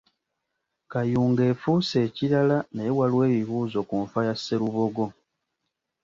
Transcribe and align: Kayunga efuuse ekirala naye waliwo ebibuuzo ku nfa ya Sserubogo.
Kayunga 0.91 1.41
efuuse 1.51 1.95
ekirala 2.07 2.57
naye 2.73 2.91
waliwo 2.97 3.21
ebibuuzo 3.31 3.79
ku 3.89 3.95
nfa 4.05 4.19
ya 4.27 4.35
Sserubogo. 4.35 5.05